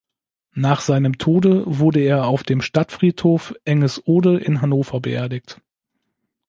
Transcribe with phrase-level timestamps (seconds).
[0.55, 5.61] Nach seinem Tode wurde er auf dem Stadtfriedhof Engesohde in Hannover beerdigt.